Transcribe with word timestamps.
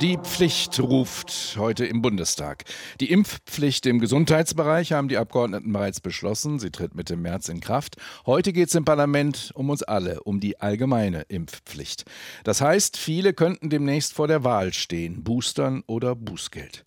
Die 0.00 0.16
Pflicht 0.16 0.80
ruft 0.80 1.56
heute 1.58 1.84
im 1.84 2.00
Bundestag. 2.00 2.64
Die 3.00 3.10
Impfpflicht 3.10 3.84
im 3.84 3.98
Gesundheitsbereich 3.98 4.92
haben 4.92 5.08
die 5.08 5.18
Abgeordneten 5.18 5.74
bereits 5.74 6.00
beschlossen. 6.00 6.58
Sie 6.58 6.70
tritt 6.70 6.94
Mitte 6.94 7.16
März 7.16 7.50
in 7.50 7.60
Kraft. 7.60 7.96
Heute 8.24 8.54
geht 8.54 8.68
es 8.68 8.74
im 8.74 8.86
Parlament 8.86 9.52
um 9.54 9.68
uns 9.68 9.82
alle, 9.82 10.22
um 10.22 10.40
die 10.40 10.58
allgemeine 10.58 11.26
Impfpflicht. 11.28 12.06
Das 12.44 12.62
heißt, 12.62 12.96
viele 12.96 13.34
könnten 13.34 13.68
demnächst 13.68 14.14
vor 14.14 14.26
der 14.26 14.42
Wahl 14.42 14.72
stehen, 14.72 15.22
Boostern 15.22 15.82
oder 15.86 16.16
Bußgeld. 16.16 16.86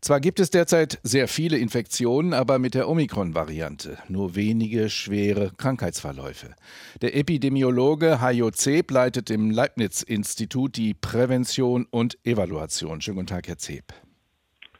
Zwar 0.00 0.20
gibt 0.20 0.40
es 0.40 0.50
derzeit 0.50 0.98
sehr 1.04 1.28
viele 1.28 1.58
Infektionen, 1.58 2.32
aber 2.32 2.58
mit 2.58 2.74
der 2.74 2.88
Omikron-Variante 2.88 3.98
nur 4.08 4.34
wenige 4.34 4.90
schwere 4.90 5.52
Krankheitsverläufe. 5.56 6.54
Der 7.02 7.16
Epidemiologe 7.16 8.20
Hajo 8.20 8.50
Zeb 8.50 8.90
leitet 8.90 9.30
im 9.30 9.52
Leibniz-Institut 9.52 10.76
die 10.76 10.94
Prävention 10.94 11.86
und 11.88 12.18
Evaluation. 12.24 12.51
Schönen 13.00 13.16
guten 13.16 13.26
Tag, 13.26 13.48
Herr 13.48 13.58
Zeb. 13.58 13.92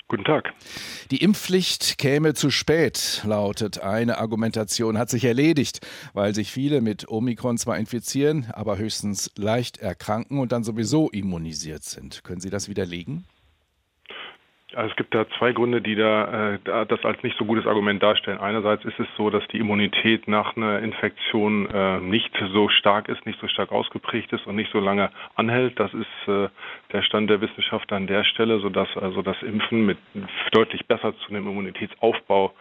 Guten 0.09 0.25
Tag. 0.25 0.53
Die 1.11 1.23
Impfpflicht 1.23 1.97
käme 1.97 2.35
zu 2.35 2.51
spät, 2.51 3.23
lautet 3.25 3.81
eine 3.81 4.19
Argumentation, 4.19 4.99
hat 4.99 5.09
sich 5.09 5.25
erledigt, 5.25 5.81
weil 6.13 6.35
sich 6.35 6.53
viele 6.53 6.83
mit 6.83 7.09
Omikron 7.09 7.57
zwar 7.57 7.79
infizieren, 7.79 8.47
aber 8.53 8.77
höchstens 8.77 9.31
leicht 9.37 9.79
erkranken 9.79 10.39
und 10.39 10.53
dann 10.53 10.65
sowieso 10.65 11.09
immunisiert 11.09 11.85
sind. 11.85 12.25
Können 12.25 12.43
Sie 12.43 12.51
das 12.51 12.69
widerlegen? 12.69 13.25
Also 14.75 14.91
es 14.91 14.97
gibt 14.97 15.15
da 15.15 15.27
zwei 15.39 15.53
Gründe, 15.53 15.81
die 15.81 15.95
da, 15.95 16.55
äh, 16.55 16.87
das 16.87 17.05
als 17.05 17.23
nicht 17.23 17.37
so 17.39 17.45
gutes 17.45 17.67
Argument 17.67 18.03
darstellen. 18.03 18.39
Einerseits 18.39 18.85
ist 18.85 18.99
es 18.99 19.07
so, 19.17 19.31
dass 19.31 19.47
die 19.49 19.59
Immunität 19.59 20.29
nach 20.29 20.57
einer 20.57 20.79
Infektion 20.81 21.69
äh, 21.71 22.01
nicht 22.01 22.31
so 22.53 22.69
stark 22.69 23.09
ist, 23.09 23.25
nicht 23.27 23.41
so 23.41 23.49
stark 23.49 23.73
ausgeprägt 23.73 24.33
ist 24.33 24.47
und 24.47 24.57
nicht 24.57 24.73
so 24.73 24.81
lange 24.81 25.11
anhält. 25.35 25.79
Das 25.79 25.93
ist 25.93 26.29
äh, 26.29 26.49
der 26.93 27.03
Stand 27.03 27.31
der 27.31 27.41
Wissenschaft 27.41 27.93
an 27.93 28.07
der 28.07 28.25
Stelle, 28.25 28.61
sodass 28.61 28.89
also 28.97 29.23
das 29.23 29.41
Impfen 29.43 29.87
mit 29.87 29.99
deutlich 30.53 30.87
besser 30.87 31.15
zu 31.19 31.31
einem 31.31 31.49
Immunitätsaufbau 31.49 32.53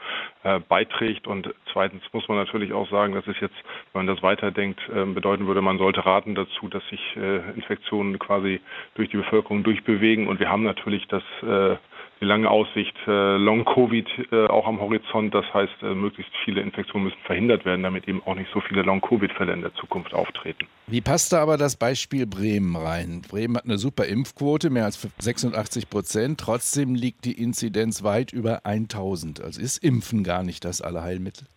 äh, 0.44 0.60
beiträgt. 0.60 1.28
Und 1.28 1.54
zweitens 1.72 2.04
muss 2.12 2.28
man 2.28 2.38
natürlich 2.38 2.74
auch 2.74 2.90
sagen, 2.90 3.14
dass 3.14 3.28
es 3.28 3.40
jetzt, 3.40 3.56
wenn 3.94 4.06
man 4.06 4.14
das 4.14 4.24
weiterdenkt, 4.24 4.80
äh, 4.90 5.06
bedeuten 5.06 5.48
würde, 5.48 5.62
man 5.62 5.78
sollte 5.78 6.06
raten 6.06 6.36
dazu, 6.36 6.68
dass 6.68 6.86
sich 6.90 7.02
äh, 7.16 7.38
Infektionen 7.56 8.20
quasi 8.20 8.60
durch 8.96 9.10
die 9.10 9.18
Bevölkerung 9.18 9.64
durchbewegen. 9.64 10.28
Und 10.28 10.40
wir 10.40 10.50
haben 10.50 10.64
natürlich 10.64 11.08
das 11.08 11.24
äh, 11.44 11.78
die 12.22 12.26
lange 12.26 12.50
Aussicht 12.50 12.96
äh, 13.08 13.38
Long-Covid 13.38 14.08
äh, 14.32 14.46
auch 14.46 14.68
am 14.68 14.80
Horizont. 14.80 15.34
Das 15.34 15.46
heißt, 15.54 15.82
äh, 15.82 15.96
möglichst 15.96 16.32
viele 16.46 16.62
Infektionen 16.62 17.06
müssen 17.06 17.20
verhindert 17.26 17.66
werden, 17.66 17.82
damit 17.82 18.08
eben 18.08 18.22
auch 18.26 18.36
nicht 18.36 18.50
so 18.54 18.62
viele 18.62 18.84
Long-Covid-Fälle 18.84 19.52
in 19.52 19.62
der 19.62 19.74
Zukunft 19.74 20.14
auftreten. 20.14 20.68
Wie 20.86 21.02
passt 21.02 21.34
da 21.34 21.42
aber 21.42 21.58
das 21.58 21.76
Beispiel 21.76 22.28
Bremen 22.28 22.76
rein? 22.76 23.24
Bremen 23.28 23.58
hat 23.58 23.66
eine 23.66 23.80
super 23.80 24.06
Impfquote, 24.06 24.70
mehr 24.70 24.86
als 24.86 25.02
86 25.18 25.90
Prozent. 25.90 26.40
Trotzdem 26.40 26.94
liegt 26.94 27.26
die 27.26 27.42
Inzidenz 27.42 28.04
weit 28.04 28.32
über 28.32 28.66
1000. 28.66 29.42
Also 29.42 29.60
ist 29.60 29.84
Impfen 29.84 30.24
gar 30.24 30.44
nicht 30.44 30.64
das 30.64 30.82
Allerheilmittel? 30.82 31.48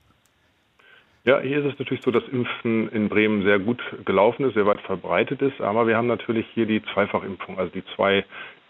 Ja, 1.26 1.40
hier 1.40 1.64
ist 1.64 1.72
es 1.72 1.78
natürlich 1.78 2.04
so, 2.04 2.10
dass 2.10 2.24
Impfen 2.28 2.90
in 2.90 3.08
Bremen 3.08 3.44
sehr 3.44 3.58
gut 3.58 3.80
gelaufen 4.04 4.44
ist, 4.44 4.54
sehr 4.54 4.66
weit 4.66 4.80
verbreitet 4.82 5.40
ist. 5.40 5.60
Aber 5.60 5.86
wir 5.86 5.96
haben 5.96 6.06
natürlich 6.06 6.46
hier 6.54 6.66
die 6.66 6.82
Zweifachimpfung, 6.92 7.58
also 7.58 7.72
die 7.72 7.84
zwei 7.96 8.24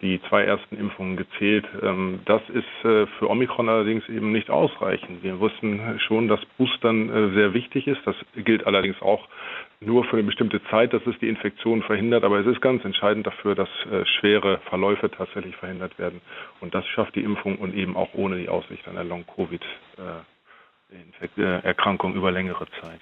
die 0.05 0.21
zwei 0.29 0.45
ersten 0.45 0.77
Impfungen 0.77 1.17
gezählt. 1.17 1.67
Ähm, 1.83 2.21
das 2.27 2.43
ist 2.51 2.85
äh, 2.85 3.07
für 3.19 3.31
Omikron 3.31 3.69
allerdings 3.69 4.07
eben 4.09 4.33
nicht 4.33 4.51
ausreichend. 4.51 5.23
Wir 5.23 5.41
wussten 5.41 5.99
schon, 6.07 6.29
dass 6.29 6.45
Boostern 6.59 7.09
äh, 7.09 7.35
sehr 7.35 7.55
wichtig 7.55 7.87
ist. 7.87 8.01
Das 8.05 8.15
gilt 8.37 8.67
allerdings 8.67 9.01
auch 9.01 9.27
nur 9.81 10.05
für 10.05 10.17
eine 10.17 10.25
bestimmte 10.25 10.63
Zeit, 10.65 10.93
dass 10.93 11.05
es 11.07 11.19
die 11.21 11.29
Infektion 11.29 11.83
verhindert. 11.83 12.23
Aber 12.23 12.39
es 12.39 12.47
ist 12.47 12.61
ganz 12.61 12.85
entscheidend 12.85 13.27
dafür, 13.27 13.55
dass 13.55 13.69
äh, 13.91 14.05
schwere 14.21 14.59
Verläufe 14.69 15.11
tatsächlich 15.11 15.57
verhindert 15.57 15.99
werden. 15.99 16.21
Und 16.61 16.75
das 16.75 16.87
schafft 16.89 17.15
die 17.15 17.25
Impfung 17.25 17.57
und 17.57 17.75
eben 17.75 17.97
auch 17.97 18.13
ohne 18.13 18.37
die 18.37 18.51
Aussicht 18.51 18.87
einer 18.87 19.05
Long-Covid. 19.05 19.63
Erkrankung 21.37 22.15
über 22.15 22.31
längere 22.31 22.67
Zeit. 22.81 23.01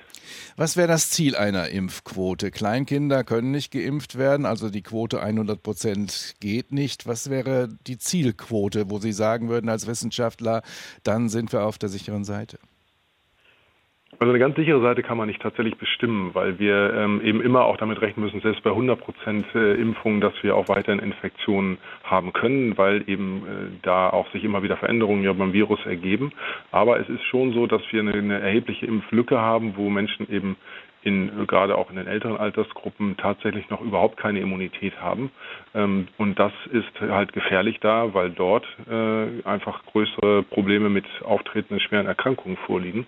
Was 0.57 0.77
wäre 0.77 0.89
das 0.89 1.11
Ziel 1.11 1.37
einer 1.37 1.69
Impfquote? 1.69 2.51
Kleinkinder 2.51 3.25
können 3.25 3.51
nicht 3.51 3.73
geimpft 3.73 4.17
werden, 4.19 4.47
also 4.47 4.71
die 4.71 4.83
Quote 4.83 5.21
100 5.23 5.63
Prozent 5.63 6.35
geht 6.41 6.73
nicht. 6.73 7.07
Was 7.07 7.31
wäre 7.31 7.69
die 7.87 7.99
Zielquote, 7.99 8.91
wo 8.91 8.99
Sie 8.99 9.13
sagen 9.13 9.49
würden 9.49 9.69
als 9.69 9.87
Wissenschaftler, 9.87 10.63
dann 11.03 11.29
sind 11.29 11.53
wir 11.53 11.65
auf 11.65 11.79
der 11.79 11.89
sicheren 11.89 12.25
Seite? 12.25 12.59
Also 14.19 14.31
eine 14.31 14.39
ganz 14.39 14.57
sichere 14.57 14.81
Seite 14.83 15.03
kann 15.03 15.17
man 15.17 15.27
nicht 15.27 15.41
tatsächlich 15.41 15.77
bestimmen, 15.79 16.35
weil 16.35 16.59
wir 16.59 16.93
ähm, 16.95 17.23
eben 17.25 17.41
immer 17.41 17.65
auch 17.65 17.79
damit 17.79 18.01
rechnen 18.03 18.25
müssen, 18.25 18.41
selbst 18.41 18.63
bei 18.63 18.71
100 18.71 19.01
Prozent 19.01 19.47
äh, 19.55 19.75
Impfungen, 19.75 20.21
dass 20.21 20.35
wir 20.43 20.55
auch 20.55 20.69
weiterhin 20.69 21.01
Infektionen 21.01 21.79
haben 22.05 22.33
können, 22.33 22.77
weil 22.77 23.09
eben 23.09 23.39
äh, 23.47 23.79
da 23.83 24.11
auch 24.11 24.31
sich 24.33 24.45
immer 24.45 24.63
wieder 24.63 24.77
Veränderungen 24.77 25.25
ja 25.25 25.33
beim 25.33 25.53
Virus 25.53 25.85
ergeben. 25.87 26.33
Aber 26.71 27.01
es 27.01 27.09
ist 27.09 27.25
schon 27.25 27.53
so, 27.55 27.67
dass 27.67 27.83
wir 27.91 28.01
eine, 28.01 28.13
eine 28.13 28.41
erhebliche 28.41 28.87
Impflücke 28.87 29.41
haben, 29.41 29.77
wo 29.77 29.89
Menschen 29.89 30.31
eben 30.31 30.57
in, 31.03 31.47
gerade 31.47 31.77
auch 31.77 31.91
in 31.91 31.97
den 31.97 32.07
älteren 32.07 32.37
Altersgruppen 32.37 33.17
tatsächlich 33.17 33.69
noch 33.71 33.81
überhaupt 33.81 34.19
keine 34.19 34.41
Immunität 34.41 35.01
haben. 35.01 35.31
Ähm, 35.75 36.09
und 36.19 36.39
das 36.39 36.53
ist 36.71 37.01
halt 37.01 37.33
gefährlich 37.33 37.81
da, 37.81 38.15
weil 38.15 38.31
dort 38.31 38.67
äh, 38.89 39.43
einfach 39.45 39.85
größere 39.87 40.43
Probleme 40.45 40.91
mit 40.91 41.07
auftretenden 41.25 41.81
schweren 41.81 42.07
Erkrankungen 42.07 42.57
vorliegen. 42.67 43.07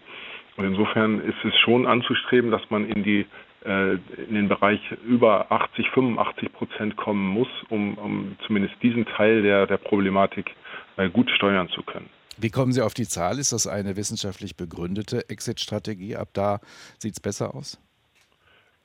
Und 0.56 0.64
insofern 0.64 1.20
ist 1.20 1.44
es 1.44 1.56
schon 1.60 1.86
anzustreben, 1.86 2.50
dass 2.50 2.62
man 2.70 2.88
in 2.88 3.02
die 3.02 3.26
äh, 3.64 3.94
in 4.28 4.34
den 4.34 4.48
Bereich 4.48 4.80
über 5.06 5.50
80, 5.50 5.88
85 5.90 6.52
Prozent 6.52 6.96
kommen 6.96 7.26
muss, 7.26 7.48
um, 7.70 7.96
um 7.96 8.36
zumindest 8.46 8.74
diesen 8.82 9.06
Teil 9.06 9.42
der, 9.42 9.66
der 9.66 9.78
Problematik 9.78 10.50
äh, 10.96 11.08
gut 11.08 11.30
steuern 11.30 11.68
zu 11.70 11.82
können. 11.82 12.10
Wie 12.36 12.50
kommen 12.50 12.72
Sie 12.72 12.82
auf 12.82 12.94
die 12.94 13.06
Zahl? 13.08 13.38
Ist 13.38 13.52
das 13.52 13.66
eine 13.66 13.96
wissenschaftlich 13.96 14.56
begründete 14.56 15.28
Exit-Strategie? 15.30 16.16
Ab 16.16 16.28
da 16.34 16.60
sieht 16.98 17.14
es 17.14 17.20
besser 17.20 17.54
aus? 17.54 17.80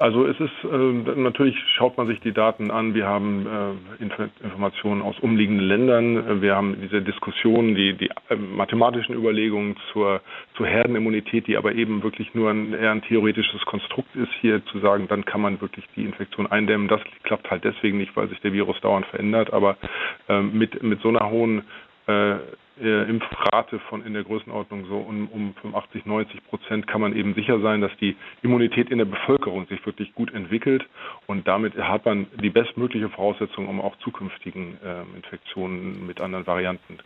Also 0.02 0.26
es 0.26 0.40
ist 0.40 0.50
äh, 0.64 1.20
natürlich 1.20 1.58
schaut 1.76 1.98
man 1.98 2.08
sich 2.08 2.22
die 2.22 2.32
Daten 2.32 2.72
an. 2.72 2.94
Wir 2.94 3.06
haben 3.06 3.46
äh, 4.00 4.04
Inf 4.04 4.14
Informationen 4.42 5.02
aus 5.02 5.20
umliegenden 5.20 5.68
Ländern. 5.68 6.42
Wir 6.42 6.56
haben 6.56 6.78
diese 6.82 7.02
Diskussionen, 7.02 7.76
die, 7.76 7.98
die 7.98 8.10
äh, 8.30 8.36
mathematischen 8.38 9.14
Überlegungen 9.14 9.76
zur, 9.92 10.22
zur 10.56 10.68
Herdenimmunität, 10.68 11.48
die 11.48 11.58
aber 11.58 11.74
eben 11.76 12.02
wirklich 12.02 12.34
nur 12.34 12.50
ein, 12.50 12.74
eher 12.74 12.92
ein 12.92 13.02
theoretisches 13.02 13.60
Konstrukt 13.66 14.16
ist, 14.16 14.32
hier 14.40 14.66
zu 14.68 14.80
sagen, 14.80 15.08
dann 15.10 15.26
kann 15.26 15.42
man 15.42 15.60
wirklich 15.60 15.84
die 15.98 16.06
Infektion 16.06 16.48
eindämmen. 16.48 16.88
Das 16.88 17.02
klappt 17.24 17.52
halt 17.52 17.66
deswegen 17.66 17.98
nicht, 17.98 18.16
weil 18.16 18.30
sich 18.30 18.40
der 18.40 18.54
Virus 18.54 18.80
dauernd 18.80 19.06
verändert. 19.08 19.52
Aber 19.52 19.76
äh, 20.30 20.40
mit, 20.40 20.82
mit 20.82 21.02
so 21.02 21.10
einer 21.10 21.30
hohen 21.30 21.64
äh, 22.82 23.10
Impfrate 23.10 23.80
von 23.90 24.06
in 24.06 24.14
der 24.14 24.24
Größenordnung 24.24 24.86
so 24.88 24.98
um, 24.98 25.28
um 25.28 25.54
85, 25.62 26.06
90 26.06 26.44
Prozent 26.46 26.88
kann 26.88 27.02
man 27.02 27.16
eben 27.16 27.34
sicher 27.34 27.60
sein, 27.62 27.82
dass 27.82 27.92
die 28.00 28.16
Immunität 28.42 28.90
in 28.90 28.98
der 28.98 29.06
Bevölkerung 29.06 29.68
sich 29.68 29.86
wirklich 29.86 30.14
gut 30.16 30.34
entwickelt 30.34 30.86
und 31.28 31.48
damit 31.48 31.76
hat 31.76 32.06
man 32.06 32.28
die 32.42 32.50
bestmögliche 32.50 33.10
Voraussetzung, 33.10 33.68
um 33.68 33.82
auch 33.82 33.98
zukünftigen 34.00 34.78
äh, 34.84 35.02
Infektionen 35.16 36.06
mit 36.08 36.22
anderen 36.22 36.48
Varianten 36.48 37.00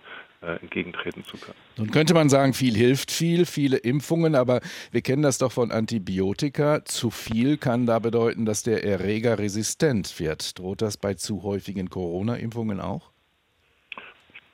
äh, 0.43 0.59
entgegentreten 0.61 1.23
zu 1.23 1.37
können. 1.37 1.55
Nun 1.77 1.91
könnte 1.91 2.13
man 2.13 2.27
sagen, 2.27 2.53
viel 2.53 2.75
hilft 2.75 3.11
viel, 3.11 3.45
viele 3.45 3.77
Impfungen, 3.77 4.35
aber 4.35 4.59
wir 4.91 5.01
kennen 5.01 5.21
das 5.21 5.37
doch 5.37 5.53
von 5.53 5.71
Antibiotika. 5.71 6.83
Zu 6.83 7.11
viel 7.11 7.57
kann 7.57 7.85
da 7.85 7.99
bedeuten, 7.99 8.45
dass 8.45 8.61
der 8.61 8.83
Erreger 8.83 9.39
resistent 9.39 10.19
wird. 10.19 10.59
Droht 10.59 10.81
das 10.81 10.97
bei 10.97 11.13
zu 11.13 11.43
häufigen 11.43 11.89
Corona-Impfungen 11.89 12.81
auch? 12.81 13.12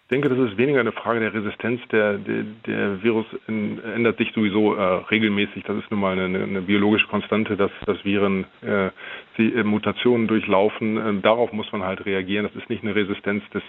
Ich 0.09 0.11
denke, 0.11 0.29
das 0.29 0.39
ist 0.39 0.57
weniger 0.57 0.79
eine 0.79 0.91
Frage 0.91 1.19
der 1.19 1.35
Resistenz. 1.35 1.79
Der, 1.91 2.17
der, 2.17 2.43
der 2.65 3.03
Virus 3.03 3.27
in, 3.47 3.79
ändert 3.83 4.17
sich 4.17 4.31
sowieso 4.33 4.73
äh, 4.73 4.81
regelmäßig. 4.81 5.63
Das 5.65 5.77
ist 5.77 5.91
nun 5.91 5.99
mal 5.99 6.17
eine, 6.17 6.45
eine 6.45 6.61
biologische 6.63 7.05
Konstante, 7.05 7.55
dass, 7.55 7.69
dass 7.85 8.03
Viren 8.03 8.45
äh, 8.63 8.89
die, 9.37 9.53
äh, 9.53 9.63
Mutationen 9.63 10.25
durchlaufen. 10.25 10.97
Äh, 10.97 11.21
darauf 11.21 11.53
muss 11.53 11.71
man 11.71 11.83
halt 11.83 12.07
reagieren. 12.07 12.49
Das 12.51 12.59
ist 12.59 12.71
nicht 12.71 12.81
eine 12.81 12.95
Resistenz 12.95 13.43
des, 13.51 13.61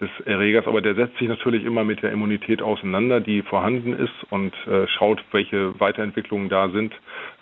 des 0.00 0.10
Erregers, 0.26 0.68
aber 0.68 0.80
der 0.80 0.94
setzt 0.94 1.18
sich 1.18 1.26
natürlich 1.26 1.64
immer 1.64 1.82
mit 1.82 2.04
der 2.04 2.12
Immunität 2.12 2.62
auseinander, 2.62 3.20
die 3.20 3.42
vorhanden 3.42 3.92
ist 3.92 4.14
und 4.30 4.54
äh, 4.68 4.86
schaut, 4.86 5.24
welche 5.32 5.80
Weiterentwicklungen 5.80 6.48
da 6.48 6.68
sind, 6.68 6.94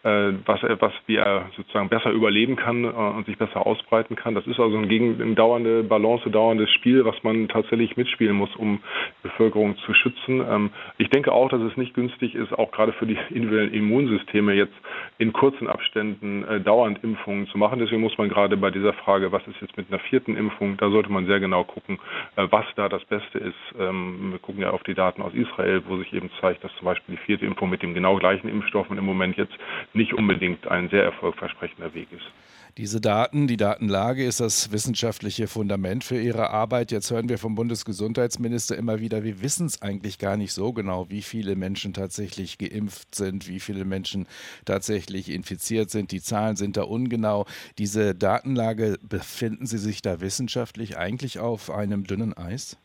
was, 0.03 0.62
was 0.62 0.93
wie 1.06 1.17
er 1.17 1.47
sozusagen 1.56 1.89
besser 1.89 2.11
überleben 2.11 2.56
kann 2.56 2.85
und 2.85 3.27
sich 3.27 3.37
besser 3.37 3.67
ausbreiten 3.67 4.17
kann. 4.17 4.35
Das 4.35 4.47
ist 4.47 4.61
also 4.61 4.77
ein, 4.77 4.89
gegen, 4.89 5.21
ein 5.21 5.35
dauernde 5.35 5.83
Balance, 5.83 6.31
dauerndes 6.31 6.71
Spiel, 6.71 7.05
was 7.05 7.23
man 7.23 7.49
tatsächlich 7.49 7.97
mitspielen 7.97 8.37
muss, 8.37 8.55
um 8.56 8.81
die 9.23 9.29
Bevölkerung 9.29 9.77
zu 9.79 9.95
schützen. 9.95 10.41
Ähm, 10.49 10.71
ich 10.99 11.11
denke 11.11 11.33
auch, 11.33 11.49
dass 11.49 11.61
es 11.62 11.77
nicht 11.77 11.95
günstig 11.95 12.35
ist, 12.35 12.53
auch 12.53 12.71
gerade 12.71 12.93
für 12.93 13.06
die 13.06 13.19
individuellen 13.31 13.75
Immunsysteme 13.75 14.55
jetzt 14.55 14.75
in 15.19 15.32
kurzen 15.32 15.67
Abständen 15.67 16.44
äh, 16.44 16.61
dauernd 16.61 17.03
Impfungen 17.03 17.49
zu 17.49 17.59
machen. 17.59 17.81
Deswegen 17.81 18.00
muss 18.00 18.17
man 18.17 18.29
gerade 18.29 18.56
bei 18.56 18.70
dieser 18.70 18.93
Frage, 18.93 19.32
was 19.32 19.47
ist 19.49 19.61
jetzt 19.61 19.76
mit 19.76 19.91
einer 19.91 19.99
vierten 19.99 20.37
Impfung, 20.37 20.76
da 20.76 20.91
sollte 20.91 21.11
man 21.11 21.26
sehr 21.26 21.41
genau 21.41 21.65
gucken, 21.65 21.99
äh, 22.37 22.47
was 22.50 22.65
da 22.76 22.88
das 22.88 23.05
Beste 23.05 23.38
ist. 23.38 23.56
Ähm, 23.79 24.31
wir 24.31 24.38
gucken 24.38 24.62
ja 24.62 24.70
auf 24.70 24.85
die 24.85 24.94
Daten 24.94 25.20
aus 25.20 25.35
Israel, 25.35 25.82
wo 25.87 25.97
sich 25.99 26.12
eben 26.12 26.31
zeigt, 26.41 26.62
dass 26.62 26.75
zum 26.76 26.85
Beispiel 26.85 27.17
die 27.17 27.23
vierte 27.23 27.47
Impfung 27.47 27.69
mit 27.69 27.82
dem 27.82 27.94
genau 27.94 28.17
gleichen 28.17 28.49
Impfstoff 28.49 28.88
im 28.91 29.05
Moment 29.05 29.37
jetzt 29.37 29.55
nicht 29.93 30.15
unbedingt 30.15 30.69
ein 30.69 30.88
sehr 30.88 31.03
erfolgversprechender 31.03 31.93
Weg 31.94 32.09
ist. 32.12 32.31
Diese 32.76 33.00
Daten, 33.00 33.49
die 33.49 33.56
Datenlage 33.56 34.25
ist 34.25 34.41
das 34.41 34.70
wissenschaftliche 34.70 35.49
Fundament 35.49 36.05
für 36.05 36.20
Ihre 36.20 36.50
Arbeit. 36.50 36.93
Jetzt 36.93 37.11
hören 37.11 37.29
wir 37.29 37.38
vom 37.38 37.55
Bundesgesundheitsminister 37.55 38.76
immer 38.76 39.00
wieder, 39.00 39.25
wir 39.25 39.43
wissen 39.43 39.67
es 39.67 39.82
eigentlich 39.82 40.19
gar 40.19 40.37
nicht 40.37 40.53
so 40.53 40.73
genau, 40.73 41.11
wie 41.11 41.23
viele 41.23 41.56
Menschen 41.56 41.93
tatsächlich 41.93 42.59
geimpft 42.59 43.15
sind, 43.15 43.49
wie 43.49 43.61
viele 43.61 43.85
Menschen 43.85 44.26
tatsächlich 44.65 45.31
infiziert 45.31 45.91
sind. 45.91 46.12
Die 46.12 46.20
Zahlen 46.20 46.56
sind 46.56 46.76
da 46.76 46.82
ungenau. 46.82 47.47
Diese 47.79 48.15
Datenlage, 48.15 48.99
befinden 49.03 49.67
Sie 49.67 49.79
sich 49.79 50.03
da 50.03 50.21
wissenschaftlich 50.21 50.99
eigentlich 50.99 51.38
auf 51.38 51.71
einem 51.71 52.05
dünnen 52.05 52.37
Eis? 52.37 52.79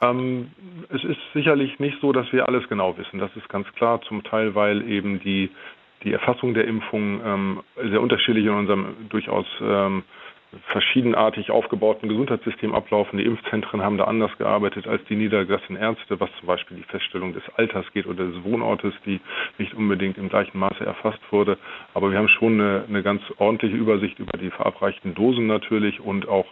Ähm, 0.00 0.52
es 0.90 1.02
ist 1.02 1.18
sicherlich 1.34 1.78
nicht 1.78 1.98
so, 2.00 2.12
dass 2.12 2.32
wir 2.32 2.46
alles 2.48 2.68
genau 2.68 2.96
wissen. 2.96 3.18
Das 3.18 3.34
ist 3.36 3.48
ganz 3.48 3.66
klar. 3.72 4.00
Zum 4.02 4.22
Teil, 4.22 4.54
weil 4.54 4.88
eben 4.88 5.20
die 5.20 5.50
die 6.04 6.12
Erfassung 6.12 6.54
der 6.54 6.66
Impfung 6.66 7.20
ähm, 7.24 7.60
sehr 7.76 8.00
unterschiedlich 8.00 8.46
in 8.46 8.52
unserem 8.52 9.08
durchaus 9.08 9.46
ähm, 9.60 10.04
verschiedenartig 10.72 11.50
aufgebauten 11.50 12.08
Gesundheitssystem 12.08 12.74
ablaufen. 12.74 13.18
Die 13.18 13.26
Impfzentren 13.26 13.82
haben 13.82 13.98
da 13.98 14.04
anders 14.04 14.30
gearbeitet 14.38 14.86
als 14.86 15.04
die 15.04 15.16
niedergelassenen 15.16 15.80
Ärzte, 15.80 16.18
was 16.20 16.30
zum 16.38 16.46
Beispiel 16.46 16.78
die 16.78 16.84
Feststellung 16.84 17.34
des 17.34 17.42
Alters 17.56 17.84
geht 17.92 18.06
oder 18.06 18.24
des 18.24 18.42
Wohnortes, 18.44 18.94
die 19.04 19.20
nicht 19.58 19.74
unbedingt 19.74 20.16
im 20.16 20.30
gleichen 20.30 20.58
Maße 20.58 20.84
erfasst 20.84 21.20
wurde. 21.30 21.58
Aber 21.92 22.10
wir 22.10 22.18
haben 22.18 22.28
schon 22.28 22.54
eine, 22.54 22.84
eine 22.88 23.02
ganz 23.02 23.20
ordentliche 23.36 23.76
Übersicht 23.76 24.18
über 24.18 24.38
die 24.38 24.50
verabreichten 24.50 25.14
Dosen 25.14 25.46
natürlich 25.46 26.00
und 26.00 26.26
auch 26.28 26.46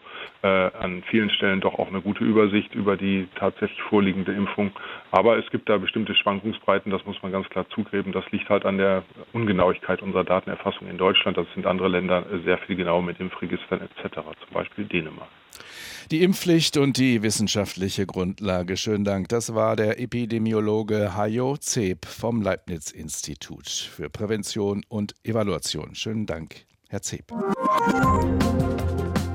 an 0.46 1.02
vielen 1.10 1.31
Stellen 1.31 1.60
doch 1.60 1.78
auch 1.78 1.88
eine 1.88 2.00
gute 2.00 2.25
Übersicht 2.25 2.75
über 2.75 2.96
die 2.96 3.28
tatsächlich 3.37 3.81
vorliegende 3.82 4.32
Impfung. 4.32 4.72
Aber 5.10 5.38
es 5.38 5.48
gibt 5.50 5.69
da 5.69 5.78
bestimmte 5.78 6.14
Schwankungsbreiten, 6.14 6.90
das 6.90 7.04
muss 7.04 7.22
man 7.22 7.32
ganz 7.32 7.48
klar 7.48 7.66
zugeben. 7.70 8.12
Das 8.12 8.25
liegt 8.31 8.48
halt 8.48 8.64
an 8.64 8.78
der 8.78 9.04
Ungenauigkeit 9.32 10.02
unserer 10.02 10.25
Datenerfassung 10.25 10.88
in 10.88 10.98
Deutschland. 10.98 11.37
Das 11.37 11.46
sind 11.54 11.66
andere 11.66 11.88
Länder 11.88 12.25
sehr 12.44 12.58
viel 12.58 12.76
genauer 12.76 13.02
mit 13.02 13.20
Impfregistern 13.20 13.81
etc., 13.81 14.14
zum 14.14 14.54
Beispiel 14.54 14.84
Dänemark. 14.84 15.28
Die 16.10 16.22
Impfpflicht 16.22 16.76
und 16.76 16.99
die 16.99 17.22
wissenschaftliche 17.22 18.06
Grundlage. 18.06 18.76
Schönen 18.76 19.04
Dank. 19.04 19.28
Das 19.28 19.54
war 19.54 19.75
der 19.75 19.99
Epidemiologe 19.99 21.16
Hajo 21.16 21.56
Zeb 21.56 22.06
vom 22.06 22.42
Leibniz-Institut 22.42 23.69
für 23.69 24.08
Prävention 24.08 24.84
und 24.88 25.14
Evaluation. 25.25 25.94
Schönen 25.94 26.26
Dank, 26.26 26.64
Herr 26.88 27.02
Zeb. 27.02 27.32